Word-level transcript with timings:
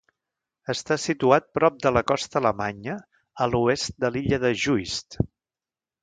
Està 0.73 0.95
situat 1.01 1.43
prop 1.57 1.75
de 1.83 1.91
la 1.97 2.01
costa 2.11 2.39
alemanya, 2.39 2.95
a 3.45 3.47
l'oest 3.51 3.93
de 4.05 4.11
l'illa 4.15 4.41
de 4.45 4.51
Juist. 4.63 5.19